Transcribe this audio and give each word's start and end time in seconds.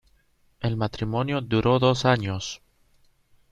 El 0.61 0.77
matrimonio 0.77 1.41
duró 1.41 1.77
dos 1.77 2.05
años. 2.05 2.63